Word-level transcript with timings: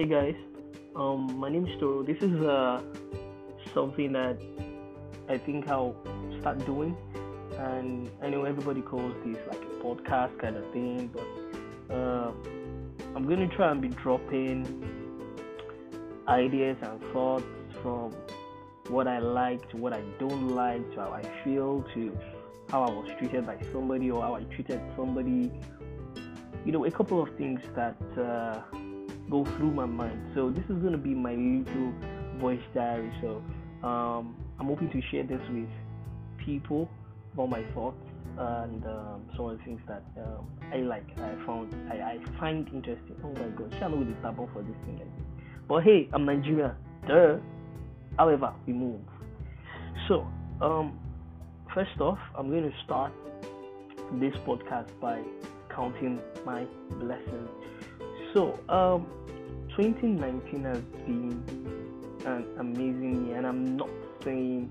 Hey 0.00 0.06
guys, 0.06 0.34
um, 0.96 1.38
my 1.38 1.50
name 1.50 1.66
is 1.66 1.78
Toro. 1.78 2.02
This 2.02 2.16
is 2.22 2.40
uh, 2.40 2.80
something 3.74 4.12
that 4.12 4.40
I 5.28 5.36
think 5.36 5.68
I'll 5.68 5.94
start 6.40 6.64
doing, 6.64 6.96
and 7.58 8.10
I 8.22 8.30
know 8.30 8.44
everybody 8.44 8.80
calls 8.80 9.12
this 9.26 9.36
like 9.46 9.60
a 9.60 9.84
podcast 9.84 10.38
kind 10.38 10.56
of 10.56 10.64
thing, 10.72 11.10
but 11.12 11.94
uh, 11.94 12.32
I'm 13.14 13.28
gonna 13.28 13.46
try 13.48 13.70
and 13.72 13.82
be 13.82 13.88
dropping 13.88 14.64
ideas 16.26 16.78
and 16.80 16.98
thoughts 17.12 17.44
from 17.82 18.14
what 18.88 19.06
I 19.06 19.18
like 19.18 19.68
to 19.68 19.76
what 19.76 19.92
I 19.92 20.00
don't 20.18 20.48
like 20.48 20.94
to 20.94 21.00
how 21.00 21.12
I 21.12 21.44
feel 21.44 21.84
to 21.92 22.18
how 22.70 22.84
I 22.84 22.90
was 22.90 23.10
treated 23.18 23.44
by 23.44 23.58
somebody 23.70 24.10
or 24.10 24.22
how 24.22 24.34
I 24.34 24.44
treated 24.44 24.80
somebody. 24.96 25.52
You 26.64 26.72
know, 26.72 26.86
a 26.86 26.90
couple 26.90 27.20
of 27.22 27.36
things 27.36 27.60
that. 27.76 28.00
Uh, 28.16 28.62
go 29.30 29.44
through 29.56 29.70
my 29.70 29.86
mind. 29.86 30.20
So 30.34 30.50
this 30.50 30.64
is 30.64 30.82
to 30.92 30.98
be 30.98 31.14
my 31.14 31.34
little 31.34 31.92
voice 32.38 32.60
diary. 32.74 33.12
So 33.20 33.42
um, 33.86 34.36
I'm 34.58 34.66
hoping 34.66 34.90
to 34.90 35.00
share 35.10 35.22
this 35.24 35.40
with 35.50 35.68
people 36.44 36.88
about 37.34 37.50
my 37.50 37.64
thoughts 37.74 38.02
and 38.38 38.84
um, 38.86 39.22
some 39.36 39.46
of 39.46 39.58
the 39.58 39.64
things 39.64 39.80
that 39.86 40.02
um, 40.18 40.46
I 40.72 40.78
like, 40.78 41.06
I 41.18 41.34
found, 41.46 41.74
I, 41.90 41.94
I 41.94 42.18
find 42.38 42.66
interesting. 42.68 43.16
Oh 43.24 43.32
my 43.32 43.48
God, 43.56 43.74
shall 43.78 43.96
with 43.96 44.08
the 44.08 44.14
taboo 44.22 44.48
for 44.52 44.62
this 44.62 44.76
thing 44.84 44.98
like 44.98 45.16
this. 45.16 45.44
But 45.68 45.84
hey, 45.84 46.08
I'm 46.12 46.24
Nigerian. 46.24 46.72
Duh. 47.06 47.36
However, 48.18 48.52
we 48.66 48.72
move. 48.72 49.00
So, 50.08 50.26
um, 50.60 50.98
first 51.74 52.00
off, 52.00 52.18
I'm 52.36 52.50
going 52.50 52.64
to 52.64 52.72
start 52.84 53.12
this 54.14 54.34
podcast 54.46 54.88
by 55.00 55.22
counting 55.74 56.20
my 56.44 56.64
blessings. 56.98 57.48
So, 58.32 58.60
um, 58.68 59.06
2019 59.76 60.62
has 60.62 60.78
been 61.04 61.42
an 62.24 62.46
amazing 62.60 63.26
year, 63.26 63.38
and 63.38 63.46
I'm 63.46 63.76
not 63.76 63.90
saying 64.22 64.70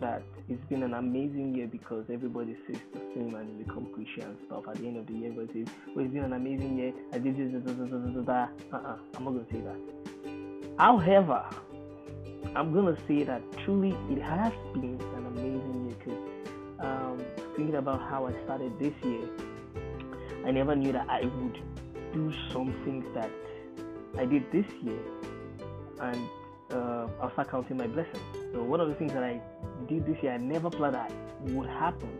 that 0.00 0.22
it's 0.48 0.64
been 0.64 0.82
an 0.82 0.94
amazing 0.94 1.54
year 1.54 1.68
because 1.68 2.06
everybody 2.12 2.56
says 2.66 2.80
the 2.92 3.00
same 3.14 3.34
and 3.36 3.64
become 3.64 3.86
cliche 3.94 4.22
and 4.22 4.36
stuff. 4.46 4.64
At 4.68 4.76
the 4.76 4.86
end 4.88 4.96
of 4.96 5.06
the 5.06 5.12
year, 5.12 5.32
says, 5.52 5.66
"Oh, 5.94 6.00
it's 6.00 6.12
been 6.12 6.24
an 6.24 6.32
amazing 6.32 6.76
year." 6.76 6.92
I 7.12 7.18
did 7.18 7.36
this, 7.36 7.52
da, 7.52 7.72
da, 7.72 7.84
da, 7.84 8.20
da, 8.20 8.48
Uh-uh, 8.76 8.96
I'm 9.16 9.24
not 9.24 9.30
gonna 9.30 9.46
say 9.52 9.60
that. 9.60 9.76
However, 10.78 11.44
I'm 12.56 12.72
gonna 12.72 12.96
say 13.06 13.22
that 13.22 13.42
truly 13.64 13.96
it 14.10 14.20
has 14.22 14.52
been 14.74 15.00
an 15.16 15.26
amazing 15.26 15.86
year 15.86 15.96
because 15.98 16.22
um, 16.80 17.18
thinking 17.54 17.76
about 17.76 18.00
how 18.00 18.26
I 18.26 18.32
started 18.44 18.76
this 18.80 18.94
year, 19.04 19.28
I 20.44 20.50
never 20.50 20.74
knew 20.74 20.92
that 20.92 21.08
I 21.08 21.22
would 21.22 21.62
do 22.18 22.32
some 22.52 22.72
things 22.84 23.04
that 23.14 23.30
I 24.18 24.24
did 24.24 24.50
this 24.50 24.66
year, 24.82 24.98
and 26.00 26.28
uh, 26.72 27.06
I'll 27.20 27.32
start 27.32 27.50
counting 27.50 27.76
my 27.76 27.86
blessings. 27.86 28.18
So 28.52 28.62
one 28.64 28.80
of 28.80 28.88
the 28.88 28.94
things 28.94 29.12
that 29.12 29.22
I 29.22 29.40
did 29.88 30.04
this 30.04 30.20
year, 30.22 30.32
I 30.32 30.38
never 30.38 30.68
planned 30.68 30.96
that 30.96 31.12
would 31.52 31.68
happen, 31.68 32.10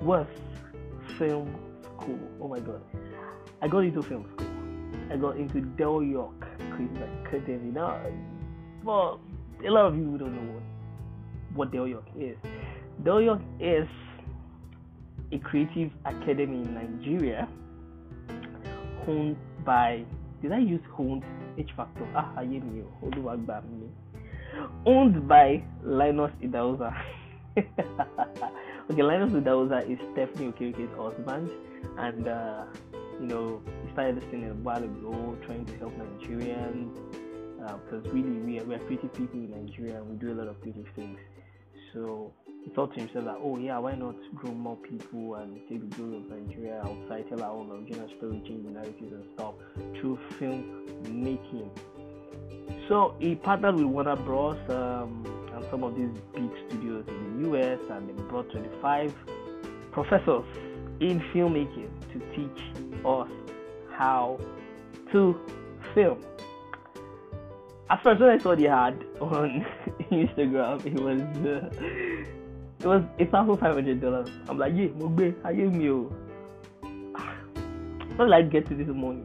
was 0.00 0.26
film 1.18 1.52
school. 1.82 2.20
Oh 2.40 2.48
my 2.48 2.60
god, 2.60 2.82
I 3.62 3.66
got 3.68 3.80
into 3.80 4.02
film 4.02 4.26
school. 4.34 4.46
I 5.10 5.16
got 5.16 5.36
into 5.36 5.60
Del 5.60 6.02
York 6.02 6.40
Creative 6.72 7.08
Academy. 7.24 7.72
Now, 7.72 8.00
well, 8.84 9.20
a 9.66 9.70
lot 9.70 9.86
of 9.86 9.96
you 9.96 10.18
don't 10.18 10.34
know 10.34 10.52
what, 10.54 10.62
what 11.54 11.72
Del 11.72 11.88
York 11.88 12.06
is. 12.18 12.36
Del 13.02 13.22
York 13.22 13.40
is 13.60 13.88
a 15.32 15.38
creative 15.38 15.90
academy 16.04 16.62
in 16.62 16.74
Nigeria 16.74 17.48
owned 19.08 19.36
by 19.64 20.04
did 20.42 20.52
I 20.52 20.58
use 20.58 20.82
owned 20.98 21.24
H 21.58 21.70
factor? 21.76 22.06
Ah, 22.14 22.30
ayé 22.36 22.60
mi 22.62 22.82
o, 22.82 22.88
olúwa 23.06 23.36
gbà 23.36 23.62
mí. 23.64 23.88
Owned 24.84 25.26
by 25.28 25.62
Linus 25.82 26.32
Idahosa. 26.42 26.92
okay, 28.90 29.02
Linus 29.02 29.32
Idahosa 29.32 29.80
is 29.88 29.98
definitely 30.14 30.52
Stephanie 30.52 30.52
Okereke's 30.52 30.94
husband, 30.96 31.50
and 31.98 32.28
uh, 32.28 32.64
you 33.20 33.26
know 33.26 33.60
he 33.84 33.92
started 33.92 34.16
this 34.20 34.24
thing 34.30 34.44
a 34.44 34.54
while 34.62 34.82
ago, 34.84 35.36
trying 35.46 35.64
to 35.64 35.76
help 35.78 35.92
Nigerians 35.96 36.92
because 37.84 38.06
uh, 38.06 38.10
really 38.12 38.30
we 38.30 38.60
are, 38.60 38.64
we 38.64 38.74
are 38.74 38.78
creative 38.80 39.12
people 39.12 39.40
in 39.40 39.50
Nigeria 39.50 39.96
and 39.96 40.08
we 40.08 40.16
do 40.16 40.32
a 40.32 40.36
lot 40.36 40.48
of 40.48 40.60
creative 40.60 40.86
things. 40.94 41.18
So 41.96 42.30
he 42.62 42.70
thought 42.72 42.92
to 42.94 43.00
himself 43.00 43.24
that, 43.24 43.36
oh 43.40 43.56
yeah, 43.58 43.78
why 43.78 43.94
not 43.94 44.16
grow 44.34 44.52
more 44.52 44.76
people 44.76 45.36
and 45.36 45.58
take 45.66 45.80
the 45.80 45.96
glory 45.96 46.18
of 46.18 46.28
Nigeria 46.28 46.82
outside, 46.84 47.24
tell 47.30 47.42
our 47.42 47.52
own 47.52 47.70
original 47.70 48.06
story, 48.18 48.42
change 48.46 48.66
the 48.66 48.72
narratives 48.72 49.12
and 49.12 49.24
stuff 49.34 49.54
through 49.98 50.18
film 50.38 50.84
making. 51.08 51.70
So 52.86 53.14
he 53.18 53.34
partnered 53.34 53.76
with 53.76 53.86
Warner 53.86 54.16
Bros. 54.16 54.58
Um, 54.68 55.24
and 55.56 55.64
some 55.70 55.82
of 55.82 55.96
these 55.96 56.10
big 56.34 56.50
studios 56.68 57.04
in 57.08 57.42
the 57.42 57.50
US, 57.50 57.80
and 57.90 58.08
they 58.08 58.22
brought 58.24 58.50
25 58.50 59.14
professors 59.90 60.44
in 61.00 61.20
filmmaking 61.32 61.88
to 62.12 62.18
teach 62.36 63.04
us 63.06 63.28
how 63.90 64.38
to 65.12 65.40
film. 65.94 66.22
At 67.88 68.02
first, 68.02 68.20
when 68.20 68.30
I 68.30 68.38
saw 68.38 68.56
the 68.56 68.66
ad 68.66 69.04
on 69.20 69.64
Instagram, 70.10 70.84
it 70.84 70.94
was 70.94 71.20
uh, 71.46 71.70
it 72.80 72.86
was 72.86 73.04
a 73.20 73.26
thousand 73.26 73.58
five 73.58 73.74
hundred 73.74 74.00
dollars. 74.00 74.28
I'm 74.48 74.58
like, 74.58 74.72
yeah, 74.74 74.88
Mogbe, 74.88 75.34
I 75.44 75.52
give 75.52 75.72
me 75.72 75.90
o. 75.90 76.12
Not 78.18 78.28
like 78.28 78.50
get 78.50 78.66
to 78.68 78.74
this 78.74 78.88
money. 78.88 79.24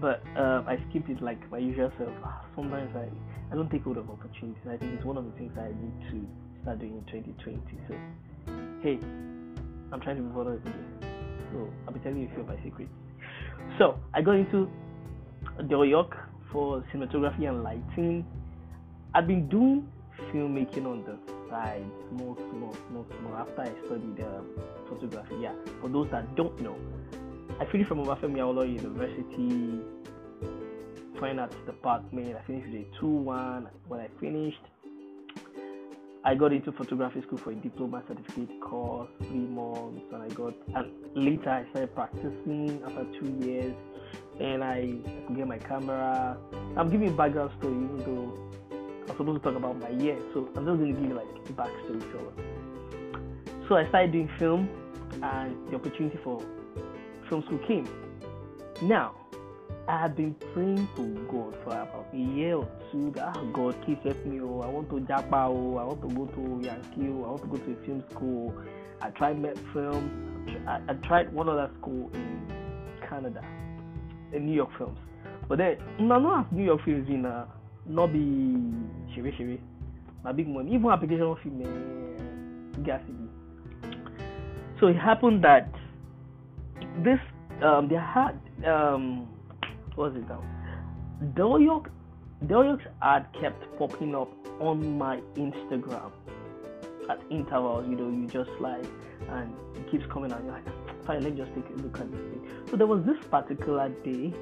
But 0.00 0.22
uh, 0.36 0.64
I 0.66 0.78
skipped 0.90 1.08
it 1.08 1.22
like 1.22 1.48
my 1.50 1.58
usual 1.58 1.92
self. 1.96 2.10
Ah, 2.24 2.44
sometimes 2.56 2.90
I, 2.96 3.08
I 3.52 3.54
don't 3.54 3.70
take 3.70 3.84
hold 3.84 3.98
of 3.98 4.10
opportunities. 4.10 4.60
I 4.68 4.76
think 4.76 4.94
it's 4.94 5.04
one 5.04 5.16
of 5.16 5.24
the 5.26 5.32
things 5.32 5.52
I 5.56 5.68
need 5.68 6.10
to 6.10 6.26
start 6.62 6.80
doing 6.80 6.98
in 6.98 7.04
2020. 7.22 7.60
So, 7.86 7.94
hey, 8.82 8.98
I'm 9.92 10.00
trying 10.00 10.16
to 10.16 10.22
be 10.22 10.32
vulnerable 10.32 10.64
today. 10.64 11.08
So, 11.52 11.68
I'll 11.86 11.94
be 11.94 12.00
telling 12.00 12.18
you 12.18 12.28
a 12.28 12.30
few 12.32 12.40
of 12.40 12.48
my 12.48 12.56
secrets. 12.62 12.90
So, 13.78 13.98
I 14.12 14.20
got 14.20 14.32
into 14.32 14.68
Del 15.68 15.84
York 15.84 16.16
for 16.52 16.84
cinematography 16.92 17.48
and 17.48 17.62
lighting. 17.62 18.24
I've 19.14 19.26
been 19.26 19.48
doing 19.48 19.88
filmmaking 20.32 20.86
on 20.86 21.04
the 21.04 21.16
side, 21.50 21.84
small, 22.10 22.36
small, 22.50 22.74
small, 22.88 23.06
small. 23.18 23.34
After 23.36 23.62
I 23.62 23.86
studied 23.86 24.20
uh, 24.20 24.40
photography, 24.88 25.36
yeah. 25.40 25.52
For 25.80 25.88
those 25.88 26.10
that 26.10 26.34
don't 26.36 26.58
know, 26.60 26.76
I 27.60 27.64
finished 27.66 27.88
from 27.88 28.04
Obafemi 28.04 28.36
Awolowo 28.38 28.70
University, 28.70 29.80
fine 31.18 31.38
arts 31.38 31.56
department. 31.66 32.36
I 32.36 32.46
finished 32.46 32.66
with 32.72 32.82
a 32.82 33.00
two-one. 33.00 33.68
When 33.88 34.00
I 34.00 34.08
finished, 34.20 34.60
I 36.24 36.34
got 36.34 36.52
into 36.52 36.72
photography 36.72 37.22
school 37.22 37.38
for 37.38 37.52
a 37.52 37.54
diploma 37.54 38.02
certificate 38.08 38.60
course, 38.60 39.08
three 39.28 39.38
months, 39.38 40.02
and 40.12 40.22
I 40.22 40.28
got. 40.28 40.54
And 40.74 40.92
later, 41.14 41.50
I 41.50 41.70
started 41.70 41.94
practicing 41.94 42.82
after 42.84 43.06
two 43.20 43.46
years, 43.46 43.74
and 44.40 44.62
I, 44.62 44.98
could 45.26 45.36
get 45.36 45.48
my 45.48 45.58
camera. 45.58 46.36
I'm 46.76 46.90
giving 46.90 47.16
background 47.16 47.52
story, 47.58 47.74
even 47.74 47.98
though 47.98 48.38
I'm 49.08 49.16
supposed 49.16 49.42
to 49.42 49.50
talk 49.50 49.56
about 49.56 49.78
my 49.78 49.90
year, 49.90 50.18
so 50.32 50.48
I'm 50.56 50.64
just 50.64 50.78
going 50.78 50.94
to 50.94 51.00
give 51.00 51.10
you 51.10 51.14
like 51.14 51.26
a 51.26 51.52
backstory. 51.52 52.02
So 53.68 53.76
I 53.76 53.88
started 53.88 54.12
doing 54.12 54.30
film, 54.38 54.68
and 55.22 55.70
the 55.70 55.76
opportunity 55.76 56.18
for 56.22 56.42
film 57.28 57.42
school 57.44 57.58
came. 57.66 57.88
Now, 58.82 59.14
I 59.88 60.00
have 60.00 60.16
been 60.16 60.34
praying 60.52 60.88
to 60.96 61.02
God 61.30 61.56
for 61.62 61.70
about 61.70 62.08
a 62.12 62.16
year 62.16 62.56
or 62.56 62.68
two. 62.90 63.10
That 63.12 63.36
oh 63.36 63.46
God, 63.52 63.80
please 63.84 63.98
help 64.02 64.24
me. 64.26 64.40
Oh, 64.40 64.60
I 64.60 64.66
want 64.66 64.90
to 64.90 64.96
Japa. 64.96 65.32
Oh, 65.32 65.76
I 65.78 65.84
want 65.84 66.02
to 66.02 66.14
go 66.14 66.26
to 66.26 66.64
Yankee. 66.64 67.08
Oh, 67.08 67.24
I 67.24 67.28
want 67.30 67.42
to 67.42 67.48
go 67.48 67.56
to 67.56 67.72
a 67.72 67.86
film 67.86 68.04
school. 68.10 68.54
Oh. 68.56 68.62
I 69.00 69.10
tried 69.10 69.40
Met 69.40 69.56
Film. 69.72 70.44
I, 70.66 70.80
I 70.88 70.94
tried 71.06 71.32
one 71.32 71.48
other 71.48 71.70
school 71.78 72.10
in 72.14 72.52
Canada, 73.08 73.44
New 74.32 74.54
York 74.54 74.70
Films. 74.78 74.98
But 75.48 75.58
then, 75.58 75.78
no, 76.00 76.46
New 76.50 76.64
York 76.64 76.80
Films 76.84 77.08
in 77.08 77.24
uh, 77.24 77.46
not 77.86 78.12
be 78.12 78.56
shere 79.14 79.32
shere. 79.36 79.58
My 80.24 80.32
big 80.32 80.48
money. 80.48 80.74
Even 80.74 80.90
application 80.90 81.36
man, 81.58 82.82
gas 82.84 83.00
So 84.80 84.88
it 84.88 84.96
happened 84.96 85.44
that 85.44 85.72
this 87.04 87.20
um, 87.62 87.88
they 87.88 87.94
had 87.96 88.38
um, 88.66 89.28
what 89.94 90.12
was 90.12 90.22
it 90.22 90.28
now? 90.28 90.42
Del 91.34 91.60
York, 91.60 91.90
York's 92.64 92.84
ad 93.02 93.26
kept 93.40 93.62
popping 93.78 94.14
up 94.14 94.28
on 94.60 94.98
my 94.98 95.20
Instagram 95.36 96.10
at 97.08 97.20
intervals. 97.30 97.86
You 97.88 97.96
know, 97.96 98.10
you 98.10 98.26
just 98.26 98.50
like 98.60 98.84
and 99.30 99.52
it 99.76 99.90
keeps 99.90 100.04
coming 100.12 100.32
out. 100.32 100.42
You're 100.44 100.52
like, 100.52 100.64
fine, 101.06 101.22
let 101.22 101.32
me 101.32 101.38
just 101.38 101.54
take 101.54 101.64
a 101.68 101.82
look 101.82 101.98
at 102.00 102.10
this 102.10 102.20
thing. 102.20 102.48
So 102.70 102.76
there 102.76 102.86
was 102.86 103.04
this 103.04 103.16
particular 103.30 103.88
day 104.04 104.32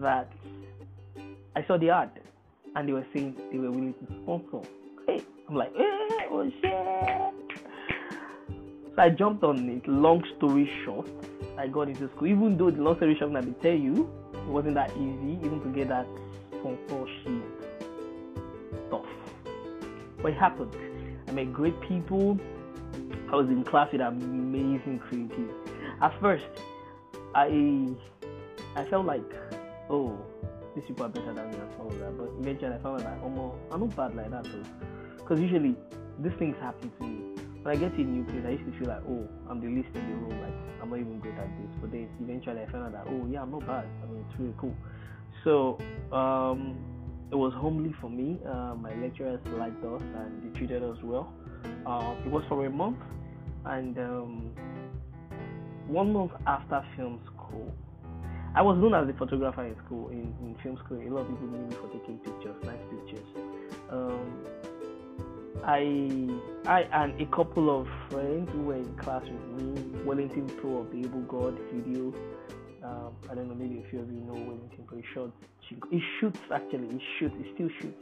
that 0.00 0.32
I 1.56 1.64
saw 1.66 1.78
the 1.78 1.90
ad 1.90 2.20
and 2.76 2.88
they 2.88 2.92
were 2.92 3.06
saying 3.14 3.36
they 3.52 3.58
were 3.58 3.70
willing 3.70 3.94
to 3.94 4.06
sponsor. 4.22 4.68
Hey, 5.06 5.22
I'm 5.48 5.54
like, 5.54 5.74
hey, 5.74 6.26
oh 6.30 6.50
shit. 6.60 7.58
So 8.96 9.02
I 9.02 9.10
jumped 9.10 9.44
on 9.44 9.68
it. 9.68 9.86
Long 9.88 10.24
story 10.36 10.70
short, 10.84 11.08
I 11.56 11.68
got 11.68 11.88
into 11.88 12.08
school. 12.16 12.28
Even 12.28 12.56
though 12.56 12.70
the 12.70 12.82
long 12.82 12.96
story 12.96 13.16
short, 13.18 13.34
I 13.34 13.42
tell 13.62 13.72
you, 13.72 14.10
it 14.34 14.46
wasn't 14.46 14.74
that 14.74 14.90
easy, 14.92 15.38
even 15.44 15.60
to 15.62 15.68
get 15.68 15.88
that 15.88 16.06
sponsorship 16.58 17.42
stuff. 18.88 19.06
It 20.24 20.34
happened. 20.34 20.74
I 21.28 21.32
met 21.32 21.52
great 21.52 21.80
people. 21.82 22.38
I 23.32 23.36
was 23.36 23.48
in 23.48 23.62
class 23.62 23.92
with 23.92 24.00
amazing 24.00 25.00
creatives. 25.08 25.54
At 26.02 26.18
first, 26.20 26.46
I 27.34 27.88
I 28.74 28.84
felt 28.86 29.06
like, 29.06 29.30
oh, 29.88 30.18
these 30.74 30.84
people 30.86 31.06
are 31.06 31.08
better 31.08 31.32
than 31.32 31.50
me 31.50 31.56
and 31.56 31.80
all 31.80 31.90
that. 31.90 32.18
But 32.18 32.30
eventually, 32.40 32.74
I 32.74 32.78
found 32.78 33.04
like, 33.04 33.22
oh, 33.22 33.54
I'm 33.70 33.80
not 33.80 33.96
bad 33.96 34.16
like 34.16 34.30
that 34.30 34.44
though. 34.44 34.64
Because 35.16 35.38
usually, 35.40 35.76
these 36.18 36.32
things 36.38 36.56
happen 36.60 36.90
to 36.98 37.04
me. 37.04 37.20
When 37.62 37.76
I 37.76 37.78
get 37.78 37.94
to 37.94 38.02
a 38.02 38.04
new 38.04 38.24
place, 38.24 38.42
I 38.46 38.50
used 38.50 38.64
to 38.64 38.78
feel 38.78 38.88
like, 38.88 39.02
oh, 39.08 39.28
I'm 39.48 39.60
the 39.60 39.68
least 39.68 39.94
in 39.94 40.08
the 40.10 40.16
room. 40.16 40.40
Like, 40.40 40.82
I'm 40.82 40.90
not 40.90 40.98
even 40.98 41.20
good 41.20 41.34
at 41.38 41.46
this. 41.60 41.70
But 41.80 41.92
then 41.92 42.08
eventually, 42.20 42.62
I 42.62 42.66
found 42.70 42.86
out 42.86 43.04
that, 43.04 43.12
oh, 43.12 43.28
yeah, 43.30 43.42
I'm 43.42 43.50
not 43.52 43.66
bad. 43.66 43.86
I 44.02 44.06
mean, 44.06 44.24
it's 44.28 44.40
really 44.40 44.54
cool. 44.58 44.74
So, 45.44 45.78
um, 46.10 46.76
it 47.30 47.36
was 47.36 47.52
homely 47.54 47.94
for 48.00 48.10
me. 48.10 48.40
Uh, 48.44 48.74
my 48.74 48.92
lecturers 48.94 49.40
liked 49.56 49.84
us 49.84 50.02
and 50.02 50.42
they 50.42 50.58
treated 50.58 50.82
us 50.82 50.96
well. 51.02 51.32
Uh, 51.86 52.14
it 52.24 52.30
was 52.30 52.42
for 52.48 52.66
a 52.66 52.70
month, 52.70 52.98
and 53.66 53.98
um, 53.98 54.50
one 55.86 56.12
month 56.12 56.32
after 56.46 56.84
film 56.96 57.20
school, 57.26 57.74
I 58.54 58.62
was 58.62 58.78
known 58.78 58.94
as 58.94 59.08
a 59.08 59.18
photographer 59.18 59.64
in 59.64 59.76
school, 59.84 60.08
in, 60.08 60.34
in 60.40 60.56
film 60.62 60.78
school. 60.84 60.98
A 60.98 61.08
lot 61.08 61.22
of 61.22 61.28
people 61.28 61.46
knew 61.48 61.66
me 61.66 61.76
for 61.76 61.88
taking 61.88 62.18
pictures, 62.18 62.56
nice 62.64 62.78
pictures. 62.90 63.26
Um, 63.90 64.46
I, 65.64 66.28
I 66.66 67.04
and 67.04 67.20
a 67.20 67.26
couple 67.26 67.80
of 67.80 67.86
friends 68.10 68.48
who 68.52 68.62
were 68.62 68.76
in 68.76 68.96
class 68.96 69.22
with 69.22 69.62
me, 69.62 70.02
Wellington 70.04 70.48
Pro 70.60 70.78
of 70.78 70.90
the 70.90 71.00
Able 71.00 71.22
God 71.22 71.58
video. 71.72 72.14
Um, 72.82 73.12
I 73.30 73.34
don't 73.34 73.48
know, 73.48 73.54
maybe 73.54 73.82
a 73.86 73.90
few 73.90 74.00
of 74.00 74.10
you 74.10 74.20
know 74.20 74.32
Wellington 74.32 74.84
Pro. 74.86 74.96
He 74.98 75.04
shot, 75.14 75.30
he 75.90 76.02
shoots 76.18 76.38
actually, 76.52 76.88
he 76.88 77.00
shoots, 77.18 77.34
he 77.38 77.52
still 77.54 77.68
shoots. 77.80 77.98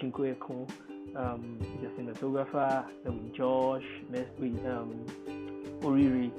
Chinko 0.00 0.34
Ekun, 0.34 0.70
um, 1.16 1.58
a 1.82 2.00
cinematographer. 2.00 2.84
Then 3.04 3.24
with 3.24 3.34
Josh, 3.34 3.84
with 4.10 4.66
um, 4.66 5.04
Oriri. 5.80 6.30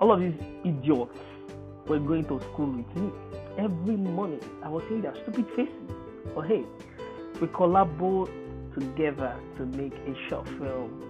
All 0.00 0.12
of 0.12 0.20
these 0.20 0.34
idiots 0.64 1.18
were 1.86 1.98
going 1.98 2.24
to 2.24 2.40
school 2.52 2.70
with 2.70 2.96
me. 2.96 3.10
Every 3.58 3.96
morning, 3.96 4.40
I 4.62 4.68
was 4.68 4.84
seeing 4.88 5.02
their 5.02 5.14
stupid 5.22 5.46
faces. 5.56 5.72
But 6.34 6.46
hey, 6.46 6.64
we 7.40 7.46
collaborate 7.48 8.30
together 8.74 9.34
to 9.56 9.66
make 9.66 9.94
a 9.94 10.28
short 10.28 10.46
film 10.58 11.02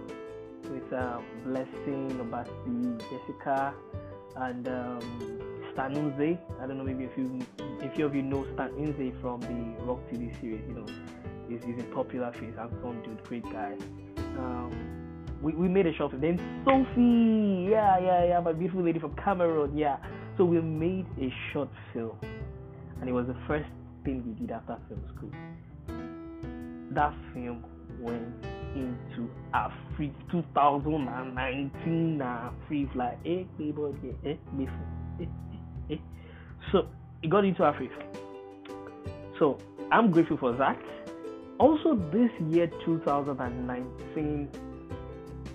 with 0.70 0.92
um, 0.92 1.24
Blessing, 1.44 2.10
Obasi, 2.20 3.00
Jessica, 3.10 3.74
and 4.36 4.68
um, 4.68 5.00
Stan. 5.72 5.96
I 6.60 6.66
don't 6.66 6.78
know, 6.78 6.84
maybe 6.84 7.04
if 7.04 7.16
you 7.16 7.40
if 7.80 7.98
you 7.98 8.06
of 8.06 8.14
you 8.14 8.22
know 8.22 8.46
Stan 8.54 8.70
Nze 8.70 9.20
from 9.20 9.40
the 9.40 9.84
Rock 9.84 10.00
TV 10.10 10.38
series, 10.40 10.62
you 10.68 10.74
know, 10.74 10.86
he's, 11.48 11.60
he's 11.64 11.78
a 11.78 11.86
popular 11.94 12.32
face, 12.32 12.54
handsome 12.56 13.02
dude, 13.02 13.22
great 13.24 13.44
guy. 13.44 13.74
Um, 14.38 15.26
we, 15.42 15.52
we 15.52 15.68
made 15.68 15.86
a 15.86 15.94
short 15.94 16.12
film. 16.12 16.22
Then 16.22 16.62
Sophie, 16.64 17.70
yeah, 17.70 17.98
yeah, 17.98 18.24
yeah, 18.24 18.40
my 18.40 18.52
beautiful 18.52 18.82
lady 18.82 18.98
from 18.98 19.14
Cameroon, 19.16 19.76
yeah. 19.76 19.96
So 20.36 20.44
we 20.44 20.60
made 20.60 21.06
a 21.20 21.32
short 21.52 21.70
film, 21.92 22.18
and 23.00 23.08
it 23.08 23.12
was 23.12 23.26
the 23.26 23.36
first 23.46 23.68
thing 24.04 24.22
we 24.26 24.32
did 24.34 24.50
after 24.50 24.78
film 24.88 25.02
school. 25.16 25.30
That 26.92 27.14
film 27.32 27.64
went 28.00 28.44
into 28.74 29.30
Africa 29.54 30.14
2019 30.30 32.20
Africa 32.20 32.90
like 32.94 33.18
eh, 33.24 33.44
eh, 33.60 33.72
eh, 34.24 34.34
eh, 35.20 35.26
eh. 35.90 35.96
So 36.72 36.88
it 37.22 37.30
got 37.30 37.44
into 37.44 37.64
Africa. 37.64 37.94
So 39.38 39.58
I'm 39.90 40.10
grateful 40.10 40.36
for 40.36 40.52
that. 40.52 40.78
Also, 41.58 41.94
this 42.12 42.30
year 42.50 42.66
2019, 42.84 44.48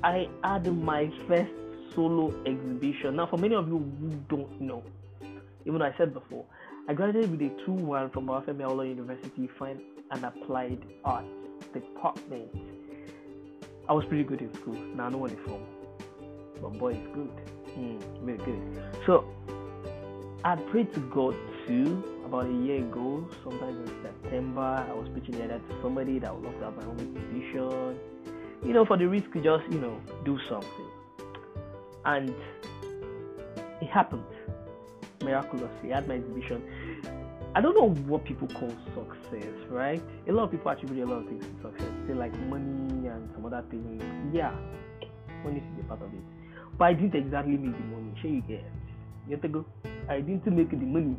I 0.03 0.27
had 0.43 0.75
my 0.75 1.11
first 1.27 1.51
solo 1.93 2.33
exhibition. 2.45 3.17
Now, 3.17 3.27
for 3.27 3.37
many 3.37 3.53
of 3.53 3.67
you 3.67 3.77
who 3.99 4.09
don't 4.27 4.59
know, 4.59 4.83
even 5.65 5.77
though 5.79 5.85
I 5.85 5.93
said 5.97 6.13
before, 6.13 6.45
I 6.89 6.93
graduated 6.93 7.29
with 7.29 7.41
a 7.41 7.65
2 7.65 7.71
1 7.71 8.09
from 8.09 8.25
Obafemi 8.25 8.61
Awolowo 8.61 8.89
University 8.89 9.47
Fine 9.59 9.81
and 10.09 10.25
Applied 10.25 10.83
Arts 11.05 11.27
Department. 11.71 12.49
I 13.87 13.93
was 13.93 14.03
pretty 14.05 14.23
good 14.23 14.41
in 14.41 14.51
school. 14.55 14.73
Now, 14.73 15.05
I 15.05 15.09
know 15.09 15.19
what 15.19 15.31
it's 15.31 15.41
from. 15.43 15.61
But 16.61 16.79
boy, 16.79 16.93
it's 16.93 17.13
good. 17.13 17.29
Mm, 17.77 18.43
good. 18.43 18.81
So, 19.05 19.25
I 20.43 20.55
prayed 20.55 20.91
to 20.95 20.99
God 21.13 21.35
too 21.71 22.03
about 22.25 22.45
a 22.45 22.53
year 22.53 22.79
ago, 22.79 23.27
sometime 23.43 23.83
in 23.85 23.87
September. 24.03 24.85
I 24.89 24.93
was 24.93 25.07
preaching 25.13 25.37
there 25.37 25.47
to 25.47 25.61
somebody 25.81 26.19
that 26.19 26.33
would 26.33 26.43
love 26.43 26.57
to 26.59 26.65
have 26.65 26.75
my 26.75 26.83
own. 26.83 26.97
You 28.63 28.73
know, 28.73 28.85
for 28.85 28.97
the 28.97 29.07
risk 29.07 29.31
to 29.33 29.41
just, 29.41 29.63
you 29.71 29.79
know, 29.79 29.99
do 30.23 30.37
something 30.47 30.91
and 32.05 32.33
it 33.81 33.89
happened 33.89 34.23
miraculously. 35.23 35.91
I 35.91 35.95
had 35.95 36.07
my 36.07 36.15
exhibition. 36.15 36.61
I 37.55 37.61
don't 37.61 37.75
know 37.75 37.89
what 38.05 38.23
people 38.23 38.47
call 38.47 38.71
success, 38.95 39.53
right? 39.69 40.01
A 40.27 40.31
lot 40.31 40.45
of 40.45 40.51
people 40.51 40.71
attribute 40.71 41.07
a 41.07 41.11
lot 41.11 41.23
of 41.23 41.27
things 41.27 41.43
to 41.45 41.69
success. 41.69 41.91
They 42.07 42.13
like 42.13 42.33
money 42.47 43.07
and 43.07 43.29
some 43.33 43.45
other 43.45 43.63
things. 43.69 44.01
Yeah, 44.33 44.55
money 45.43 45.57
is 45.57 45.85
a 45.85 45.87
part 45.87 46.01
of 46.01 46.13
it. 46.13 46.23
But 46.77 46.85
I 46.85 46.93
didn't 46.93 47.15
exactly 47.15 47.57
make 47.57 47.75
the 47.75 47.83
money. 47.83 48.13
Sure, 48.21 48.31
you 48.31 48.41
get. 48.41 48.63
You 49.27 49.31
have 49.31 49.41
to 49.41 49.47
go. 49.47 49.65
I 50.07 50.21
didn't 50.21 50.55
make 50.55 50.69
the 50.69 50.77
money. 50.77 51.17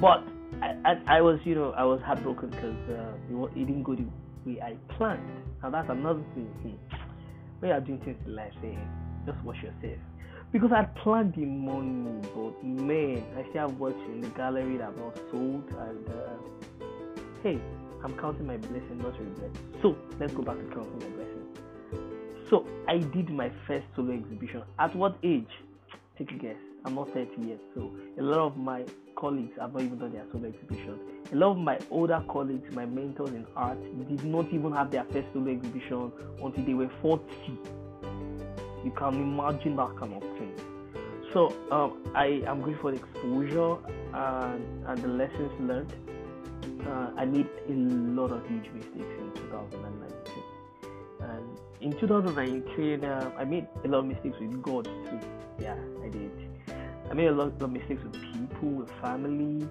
But 0.00 0.24
I, 0.62 0.76
I, 0.84 1.18
I, 1.18 1.20
was, 1.20 1.40
you 1.44 1.54
know, 1.54 1.72
I 1.72 1.84
was 1.84 2.00
heartbroken 2.02 2.50
because 2.50 2.76
uh, 2.88 3.12
it, 3.30 3.50
it 3.60 3.66
didn't 3.66 3.82
go 3.82 3.94
the 3.94 4.06
way 4.46 4.60
I 4.60 4.76
planned. 4.94 5.22
Now 5.62 5.70
that's 5.70 5.90
another 5.90 6.22
thing. 6.34 6.46
Hmm 6.62 6.98
when 7.60 7.70
you're 7.70 7.80
doing 7.80 7.98
things 8.00 8.16
in 8.24 8.36
life, 8.36 8.52
say, 8.62 8.78
just 9.26 9.42
watch 9.44 9.56
yourself. 9.56 9.98
Because 10.52 10.72
I 10.72 10.84
planned 11.02 11.34
the 11.34 11.44
money, 11.44 12.26
but 12.34 12.64
man, 12.64 13.22
I 13.36 13.48
still 13.50 13.68
have 13.68 13.78
watched 13.78 14.00
in 14.06 14.22
the 14.22 14.28
gallery 14.28 14.78
that 14.78 14.88
I've 14.88 14.96
not 14.96 15.16
sold, 15.30 15.64
and 15.68 16.08
uh, 16.08 16.84
hey, 17.42 17.60
I'm 18.02 18.16
counting 18.18 18.46
my 18.46 18.56
blessings, 18.56 19.02
not 19.02 19.18
regret. 19.18 19.50
So 19.82 19.96
let's 20.18 20.32
go 20.32 20.42
back 20.42 20.56
to 20.56 20.64
counting 20.74 20.98
my 20.98 21.16
blessings. 21.16 21.58
So 22.48 22.66
I 22.86 22.98
did 22.98 23.28
my 23.28 23.50
first 23.66 23.86
solo 23.94 24.12
exhibition. 24.12 24.62
At 24.78 24.94
what 24.96 25.18
age? 25.22 25.50
Take 26.18 26.32
a 26.32 26.34
guess. 26.34 26.56
I'm 26.84 26.96
not 26.96 27.12
30 27.12 27.30
yet, 27.42 27.58
so 27.74 27.92
a 28.18 28.22
lot 28.22 28.40
of 28.40 28.56
my 28.56 28.84
colleagues 29.14 29.52
have 29.60 29.72
not 29.72 29.82
even 29.82 29.98
done 29.98 30.12
their 30.12 30.24
solo 30.32 30.48
exhibition. 30.48 30.98
A 31.32 31.36
lot 31.36 31.52
of 31.52 31.58
my 31.58 31.78
older 31.90 32.22
colleagues, 32.28 32.74
my 32.74 32.86
mentors 32.86 33.30
in 33.30 33.46
art, 33.54 33.78
did 34.08 34.24
not 34.24 34.52
even 34.52 34.72
have 34.72 34.90
their 34.90 35.04
first 35.04 35.28
solo 35.32 35.50
exhibition 35.50 36.10
until 36.42 36.64
they 36.64 36.74
were 36.74 36.90
40. 37.02 37.22
You 38.84 38.90
can 38.96 39.14
imagine 39.14 39.76
that 39.76 39.96
kind 39.96 40.14
of 40.14 40.22
thing. 40.38 40.52
So 41.32 41.54
um, 41.70 42.02
I 42.14 42.42
am 42.46 42.62
grateful 42.62 42.90
for 42.90 42.92
the 42.92 42.98
exposure 42.98 43.76
and, 44.14 44.88
and 44.88 45.02
the 45.02 45.08
lessons 45.08 45.52
learned. 45.60 45.92
Uh, 46.86 47.10
I 47.16 47.26
made 47.26 47.48
a 47.68 47.72
lot 47.72 48.32
of 48.32 48.44
huge 48.48 48.70
mistakes 48.74 48.96
in 48.96 49.32
2019. 49.34 50.42
And 51.20 51.58
in 51.80 51.92
2019, 52.00 53.04
uh, 53.04 53.30
I 53.36 53.44
made 53.44 53.68
a 53.84 53.88
lot 53.88 53.98
of 53.98 54.06
mistakes 54.06 54.36
with 54.40 54.62
God 54.62 54.84
too. 54.84 55.20
I 57.10 57.14
made 57.14 57.28
a 57.28 57.32
lot 57.32 57.60
of 57.60 57.70
mistakes 57.70 58.02
with 58.02 58.12
people, 58.12 58.68
with 58.68 58.90
family. 59.00 59.66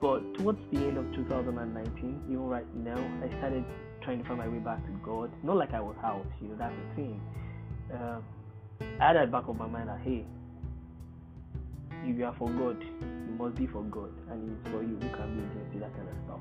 But 0.00 0.20
towards 0.38 0.58
the 0.72 0.78
end 0.78 0.96
of 0.96 1.12
2019, 1.14 2.22
even 2.28 2.46
right 2.46 2.74
now, 2.74 2.96
I 3.22 3.28
started 3.38 3.64
trying 4.02 4.22
to 4.22 4.24
find 4.28 4.38
my 4.38 4.48
way 4.48 4.58
back 4.58 4.82
to 4.86 4.92
God. 5.04 5.30
Not 5.42 5.56
like 5.56 5.74
I 5.74 5.80
was 5.80 5.96
out, 6.02 6.24
you 6.40 6.48
know, 6.48 6.56
that's 6.56 6.74
the 6.74 6.94
thing. 6.96 7.20
Uh, 7.92 8.20
I 8.98 9.08
had 9.08 9.16
at 9.16 9.30
back 9.30 9.48
of 9.48 9.58
my 9.58 9.66
mind 9.66 9.90
that, 9.90 10.00
hey, 10.00 10.24
if 12.04 12.16
you 12.16 12.24
are 12.24 12.34
for 12.38 12.48
God, 12.48 12.82
you 12.82 13.34
must 13.36 13.56
be 13.56 13.66
for 13.66 13.82
God. 13.82 14.10
And 14.30 14.56
it's 14.56 14.70
for 14.70 14.82
you 14.82 14.96
who 14.96 15.14
can 15.14 15.36
be 15.36 15.44
against 15.44 15.74
you, 15.74 15.80
that 15.80 15.94
kind 15.94 16.08
of 16.08 16.14
stuff. 16.24 16.40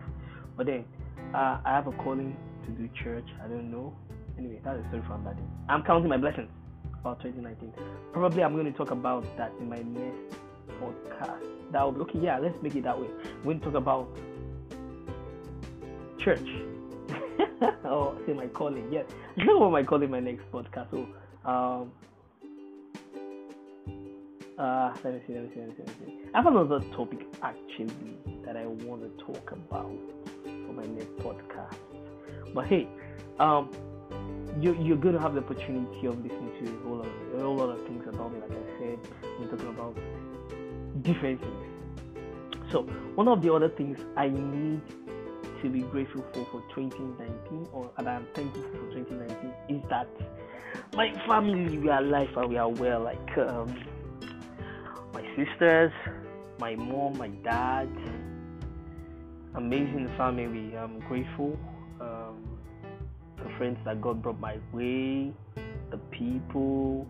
But 0.55 0.67
then, 0.67 0.85
uh, 1.33 1.59
I 1.65 1.75
have 1.75 1.87
a 1.87 1.91
calling 1.91 2.37
to 2.63 2.71
do 2.71 2.87
church. 3.03 3.27
I 3.43 3.49
don't 3.49 3.69
know. 3.69 3.93
Anyway, 4.37 4.61
that's 4.63 4.79
a 4.79 4.87
story 4.87 5.03
for 5.05 5.15
another 5.15 5.35
day. 5.35 5.43
I'm 5.67 5.83
counting 5.83 6.07
my 6.07 6.17
blessings 6.17 6.47
about 6.99 7.21
2019. 7.21 7.73
Probably 8.13 8.43
I'm 8.43 8.53
going 8.53 8.65
to 8.65 8.77
talk 8.77 8.91
about 8.91 9.25
that 9.37 9.51
in 9.59 9.69
my 9.69 9.77
next 9.77 10.39
podcast. 10.81 11.43
That 11.71 11.93
be 11.93 12.01
okay. 12.01 12.19
Yeah, 12.19 12.39
let's 12.39 12.61
make 12.61 12.75
it 12.75 12.83
that 12.83 12.99
way. 12.99 13.07
We're 13.43 13.55
going 13.55 13.59
to 13.59 13.65
talk 13.65 13.75
about 13.75 14.07
church. 16.19 16.47
oh, 17.85 18.17
say 18.25 18.33
my 18.33 18.47
calling. 18.47 18.91
Yes, 18.91 19.05
I 19.37 19.43
know 19.43 19.57
what 19.57 19.71
my 19.71 19.83
calling 19.83 20.09
my 20.09 20.19
next 20.19 20.51
podcast. 20.51 20.87
So, 20.91 21.07
um, 21.49 21.91
uh, 24.57 24.93
let 25.03 25.13
me 25.13 25.21
see, 25.25 25.33
let 25.33 25.43
me 25.43 25.49
see, 25.53 25.59
let 25.61 25.69
me 25.69 25.75
see, 25.75 25.83
let 25.85 26.01
me 26.01 26.05
see. 26.05 26.29
I 26.33 26.37
have 26.37 26.47
another 26.47 26.79
topic 26.95 27.25
actually 27.41 28.17
that 28.45 28.57
I 28.57 28.65
want 28.65 29.03
to 29.03 29.23
talk 29.23 29.51
about 29.51 29.91
for 30.43 30.73
my 30.73 30.85
next 30.85 31.15
podcast. 31.17 31.77
But 32.53 32.67
hey, 32.67 32.87
um, 33.39 33.69
you, 34.61 34.75
you're 34.79 34.97
going 34.97 35.15
to 35.15 35.21
have 35.21 35.33
the 35.33 35.41
opportunity 35.41 36.07
of 36.07 36.17
listening 36.23 36.51
to 36.63 36.75
a 36.75 36.83
whole 36.83 36.97
lot, 36.97 37.07
a 37.35 37.41
whole 37.41 37.55
lot 37.55 37.69
of 37.69 37.81
things 37.85 38.05
about 38.07 38.33
me. 38.33 38.39
Like 38.39 38.51
I 38.51 38.79
said, 38.79 38.99
we're 39.39 39.47
talking 39.47 39.69
about 39.69 39.97
different 41.03 41.41
things. 41.41 42.71
So 42.71 42.83
one 43.15 43.27
of 43.27 43.41
the 43.41 43.53
other 43.53 43.69
things 43.69 43.97
I 44.15 44.29
need 44.29 44.81
to 45.61 45.69
be 45.69 45.81
grateful 45.81 46.23
for 46.33 46.45
for 46.51 46.61
2019, 46.75 47.67
or 47.73 47.91
that 47.97 48.07
I'm 48.07 48.27
thankful 48.33 48.61
for 48.61 48.93
2019, 48.93 49.53
is 49.69 49.89
that 49.89 50.07
my 50.93 51.11
family 51.27 51.77
we 51.77 51.89
are 51.89 51.99
alive 51.99 52.29
and 52.35 52.49
we 52.49 52.57
are 52.57 52.69
well. 52.69 53.01
Like 53.01 53.37
um, 53.37 53.75
my 55.13 55.23
sisters, 55.35 55.91
my 56.59 56.75
mom, 56.75 57.17
my 57.17 57.29
dad, 57.29 57.89
amazing 59.55 60.09
family. 60.17 60.75
I'm 60.77 60.99
grateful. 61.01 61.57
Um, 61.99 62.48
the 63.43 63.49
friends 63.57 63.77
that 63.85 64.01
God 64.01 64.21
brought 64.21 64.39
my 64.39 64.57
way, 64.73 65.31
the 65.91 65.97
people, 66.11 67.07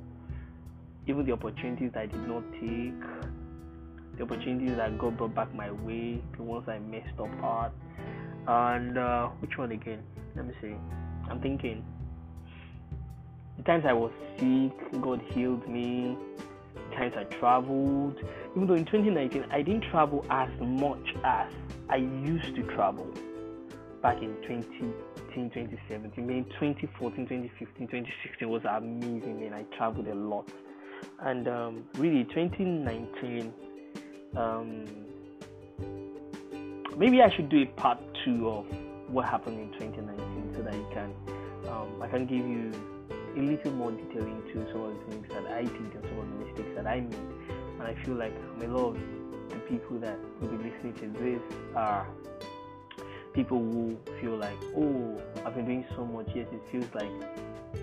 even 1.08 1.26
the 1.26 1.32
opportunities 1.32 1.92
I 1.96 2.06
did 2.06 2.28
not 2.28 2.44
take, 2.54 4.18
the 4.18 4.24
opportunities 4.24 4.76
that 4.76 4.98
God 4.98 5.18
brought 5.18 5.34
back 5.36 5.54
my 5.54 5.72
way, 5.72 6.22
the 6.38 6.44
ones 6.44 6.68
I 6.68 6.80
messed 6.80 7.20
up 7.20 7.32
at, 7.44 7.72
and 8.48 8.98
uh, 8.98 9.28
which 9.40 9.58
one 9.58 9.72
again? 9.72 10.04
Let 10.36 10.46
me 10.48 10.54
see. 10.62 10.76
I'm 11.30 11.40
thinking. 11.42 11.86
The 13.58 13.64
times 13.64 13.84
I 13.88 13.94
was 13.94 14.12
sick, 14.38 15.02
God 15.02 15.22
healed 15.32 15.68
me. 15.68 16.18
The 16.90 16.96
times 16.96 17.14
I 17.18 17.24
traveled, 17.26 18.18
even 18.56 18.68
though 18.68 18.76
in 18.76 18.86
2019 18.86 19.46
I 19.52 19.62
didn't 19.62 19.90
travel 19.90 20.26
as 20.30 20.50
much 20.60 21.14
as 21.24 21.52
I 21.90 21.98
used 21.98 22.56
to 22.56 22.64
travel 22.64 23.08
back 24.02 24.22
in 24.22 24.36
2018, 24.48 25.50
2017, 25.50 26.28
maybe 26.28 26.44
2014, 26.60 27.28
2015, 27.28 27.88
2016 27.88 28.50
was 28.50 28.62
amazing, 28.66 29.44
and 29.46 29.54
I 29.54 29.64
traveled 29.76 30.08
a 30.08 30.16
lot. 30.16 30.50
And 31.20 31.48
um, 31.48 31.84
really, 31.96 32.24
2019, 32.26 33.54
um, 34.38 34.86
maybe 36.98 37.22
I 37.22 37.30
should 37.36 37.50
do 37.50 37.64
a 37.64 37.66
part 37.66 38.00
two 38.24 38.50
of 38.50 38.66
what 39.10 39.28
happened 39.28 39.60
in 39.60 39.72
2019 39.80 40.54
so 40.56 40.62
that 40.62 40.74
you 40.74 40.88
can, 40.94 41.14
um, 41.70 42.02
I 42.02 42.08
can 42.08 42.26
give 42.26 42.46
you 42.46 42.72
a 43.36 43.42
little 43.42 43.72
more 43.74 43.92
detail 43.92 44.26
into 44.26 44.66
some 44.72 44.82
of 44.82 45.00
the 45.00 45.12
things 45.12 45.28
that 45.30 45.46
I 45.48 45.64
did 45.64 45.76
and 45.76 46.04
some 46.04 46.20
of 46.20 46.30
the 46.30 46.46
mistakes 46.46 46.70
that 46.76 46.88
I 46.88 47.02
made. 47.02 47.16
And 47.80 47.84
I 47.84 47.96
feel 48.04 48.16
like 48.16 48.34
a 48.62 48.68
lot 48.68 48.96
of 48.96 48.98
the 49.50 49.56
people 49.68 50.00
that 50.00 50.18
will 50.42 50.50
be 50.50 50.70
listening 50.70 50.94
to 50.96 51.08
this 51.20 51.42
are 51.76 52.08
people 53.40 53.60
who 53.60 53.98
feel 54.20 54.36
like, 54.36 54.58
oh, 54.76 55.18
I've 55.46 55.56
been 55.56 55.64
doing 55.64 55.86
so 55.96 56.04
much, 56.04 56.28
yet 56.36 56.50
it 56.52 56.62
feels 56.70 56.94
like 56.94 57.10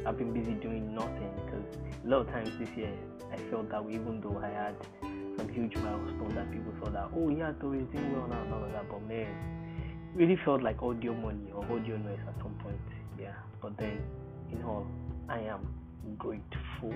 I've 0.05 0.19
been 0.19 0.35
busy 0.35 0.53
doing 0.53 0.95
nothing. 0.95 1.31
Because 1.47 1.65
a 2.05 2.07
lot 2.07 2.21
of 2.21 2.29
times 2.29 2.51
this 2.59 2.69
year, 2.77 2.93
I 3.33 3.39
felt 3.51 3.71
that 3.71 3.83
way, 3.83 3.95
even 3.95 4.21
though 4.21 4.39
I 4.39 4.49
had 4.49 4.75
some 5.39 5.49
huge 5.49 5.75
milestones 5.77 6.35
that 6.35 6.53
people 6.53 6.75
thought 6.79 6.93
that, 6.93 7.09
oh, 7.17 7.31
yeah, 7.31 7.53
Tori 7.59 7.79
is 7.79 7.89
doing 7.89 8.13
well 8.13 8.29
now 8.29 8.43
and 8.43 8.53
all 8.53 8.65
of 8.65 8.73
that. 8.73 8.87
But 8.87 9.09
man, 9.09 10.13
really 10.15 10.39
felt 10.45 10.63
like 10.63 10.83
audio 10.83 11.15
money 11.15 11.51
or 11.55 11.65
audio 11.65 11.97
noise 11.97 12.19
at 12.29 12.35
some 12.43 12.53
point. 12.63 12.77
Yeah, 13.19 13.33
but 13.63 13.79
then 13.79 14.03
in 14.53 14.63
all, 14.63 14.87
I 15.27 15.39
am 15.39 15.67
grateful. 16.19 16.93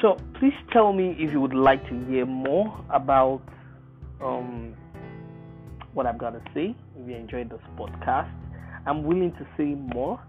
So 0.00 0.18
please 0.38 0.54
tell 0.72 0.92
me 0.92 1.16
if 1.18 1.32
you 1.32 1.40
would 1.40 1.52
like 1.52 1.82
to 1.88 2.04
hear 2.04 2.26
more 2.26 2.84
about 2.90 3.42
um, 4.22 4.76
what 5.98 6.06
I've 6.06 6.16
got 6.16 6.30
to 6.30 6.40
say. 6.54 6.76
If 6.96 7.08
you 7.08 7.16
enjoyed 7.16 7.50
this 7.50 7.58
podcast, 7.76 8.30
I'm 8.86 9.02
willing 9.02 9.32
to 9.32 9.46
say 9.56 9.74
more. 9.74 10.20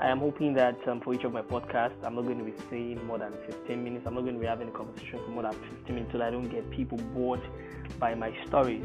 I 0.00 0.08
am 0.08 0.18
hoping 0.18 0.52
that 0.54 0.76
um, 0.88 1.00
for 1.00 1.14
each 1.14 1.22
of 1.22 1.32
my 1.32 1.42
podcasts, 1.42 1.94
I'm 2.02 2.16
not 2.16 2.22
going 2.22 2.38
to 2.38 2.44
be 2.44 2.54
saying 2.68 3.06
more 3.06 3.18
than 3.18 3.32
15 3.46 3.84
minutes. 3.84 4.04
I'm 4.04 4.14
not 4.14 4.22
going 4.22 4.34
to 4.34 4.40
be 4.40 4.46
having 4.46 4.66
a 4.66 4.72
conversation 4.72 5.20
for 5.24 5.30
more 5.30 5.44
than 5.44 5.52
15 5.52 5.94
minutes 5.94 6.12
I 6.20 6.30
don't 6.32 6.48
get 6.48 6.68
people 6.72 6.98
bored 7.14 7.40
by 8.00 8.16
my 8.16 8.34
stories. 8.48 8.84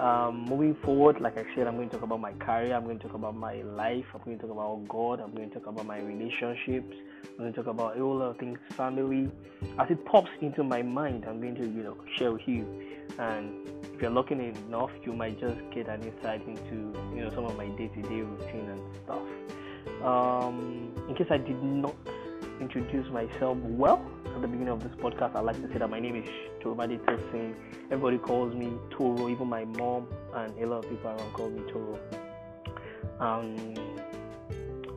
Um, 0.00 0.46
moving 0.46 0.74
forward, 0.82 1.20
like 1.20 1.38
I 1.38 1.44
said, 1.54 1.68
I'm 1.68 1.76
going 1.76 1.90
to 1.90 1.94
talk 1.94 2.02
about 2.02 2.20
my 2.20 2.32
career. 2.32 2.74
I'm 2.74 2.82
going 2.82 2.98
to 2.98 3.06
talk 3.06 3.14
about 3.14 3.36
my 3.36 3.62
life. 3.62 4.04
I'm 4.12 4.22
going 4.24 4.36
to 4.36 4.46
talk 4.46 4.52
about 4.52 4.88
God. 4.88 5.20
I'm 5.20 5.32
going 5.32 5.48
to 5.48 5.60
talk 5.60 5.68
about 5.68 5.86
my 5.86 6.00
relationships. 6.00 6.96
I'm 7.22 7.38
going 7.38 7.52
to 7.52 7.62
talk 7.62 7.68
about 7.68 7.96
a 7.96 8.00
whole 8.00 8.16
lot 8.16 8.30
of 8.30 8.38
things, 8.38 8.58
family. 8.76 9.30
As 9.78 9.88
it 9.90 10.04
pops 10.06 10.30
into 10.40 10.64
my 10.64 10.82
mind, 10.82 11.24
I'm 11.24 11.40
going 11.40 11.54
to 11.54 11.62
you 11.62 11.84
know 11.84 11.96
share 12.16 12.32
with 12.32 12.46
you. 12.46 12.66
And 13.20 13.70
if 13.98 14.02
you're 14.02 14.12
looking 14.12 14.38
enough, 14.68 14.92
you 15.04 15.12
might 15.12 15.40
just 15.40 15.58
get 15.74 15.88
an 15.88 16.00
insight 16.04 16.46
into 16.46 16.96
you 17.12 17.24
know 17.24 17.30
some 17.34 17.44
of 17.44 17.56
my 17.56 17.66
day-to-day 17.66 18.20
routine 18.20 18.70
and 18.70 18.80
stuff. 19.02 20.04
Um, 20.04 20.92
in 21.08 21.16
case 21.16 21.26
I 21.30 21.38
did 21.38 21.60
not 21.60 21.96
introduce 22.60 23.10
myself 23.10 23.58
well 23.58 24.00
at 24.36 24.40
the 24.40 24.46
beginning 24.46 24.68
of 24.68 24.84
this 24.84 24.92
podcast, 25.02 25.34
I'd 25.34 25.44
like 25.44 25.60
to 25.60 25.72
say 25.72 25.78
that 25.80 25.90
my 25.90 25.98
name 25.98 26.14
is 26.14 26.28
Torobade 26.62 27.04
Singh. 27.32 27.56
Everybody 27.90 28.18
calls 28.18 28.54
me 28.54 28.72
Toro, 28.90 29.28
even 29.30 29.48
my 29.48 29.64
mom 29.64 30.06
and 30.32 30.56
a 30.62 30.66
lot 30.68 30.84
of 30.84 30.90
people 30.90 31.10
around 31.10 31.32
call 31.32 31.50
me 31.50 31.68
Toro. 31.72 31.98
Um, 33.18 33.74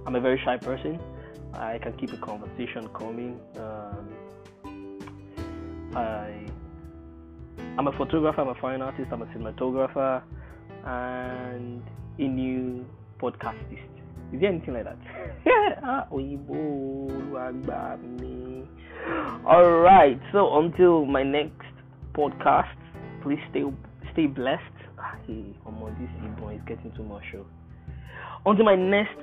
I'm 0.05 0.15
a 0.15 0.22
very 0.22 0.39
shy 0.46 0.58
person. 0.58 1.00
I 1.55 1.79
can 1.79 1.93
keep 1.93 2.13
a 2.13 2.17
conversation 2.17 2.88
coming. 2.89 3.39
Um, 3.58 4.13
I, 5.96 6.50
I'm 7.78 7.88
a 7.88 7.92
photographer, 7.98 8.42
I'm 8.42 8.50
a 8.50 8.56
fine 8.56 8.82
artist, 8.82 9.10
I'm 9.12 9.22
a 9.22 9.25
cinematographer, 9.28 10.22
and 10.86 11.82
a 12.20 12.22
new 12.28 12.86
podcastist. 13.20 13.88
Is 14.34 14.40
there 14.40 14.50
anything 14.50 14.74
like 14.74 14.86
that? 14.86 14.98
Ah, 15.84 16.06
All 19.46 19.72
right. 19.72 20.20
So 20.32 20.60
until 20.60 21.06
my 21.06 21.24
next 21.24 21.66
podcast, 22.13 22.75
please 23.24 23.40
stay 23.50 23.63
stay 24.13 24.28
blessed. 24.28 24.62
Hey, 25.25 25.44
oh, 25.66 25.90
this 26.00 26.10
boy 26.40 26.56
is 26.56 26.62
getting 26.68 26.92
too 26.92 27.04
much. 27.04 27.24
Show. 27.32 27.46
Until 28.46 28.66
my 28.66 28.75
next 28.75 29.18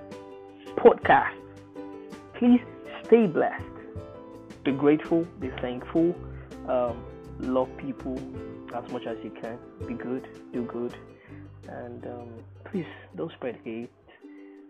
podcast, 0.76 1.34
please 2.34 2.60
stay 3.06 3.26
blessed. 3.26 3.64
Be 4.64 4.72
grateful. 4.72 5.24
Be 5.40 5.50
thankful. 5.60 6.14
Um, 6.68 7.02
love 7.40 7.68
people 7.78 8.18
as 8.74 8.90
much 8.90 9.06
as 9.06 9.16
you 9.22 9.30
can. 9.30 9.58
Be 9.86 9.94
good. 9.94 10.26
Do 10.52 10.62
good. 10.64 10.94
And 11.68 12.04
um, 12.06 12.28
please 12.64 12.86
don't 13.16 13.32
spread 13.32 13.58
hate 13.64 13.90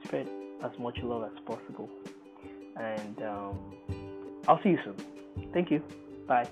spread 0.05 0.29
as 0.63 0.71
much 0.79 0.99
love 1.03 1.25
as 1.25 1.39
possible. 1.45 1.89
And 2.77 3.23
um, 3.23 3.59
I'll 4.47 4.63
see 4.63 4.71
you 4.71 4.79
soon. 4.85 5.51
Thank 5.53 5.71
you. 5.71 5.83
Bye. 6.27 6.49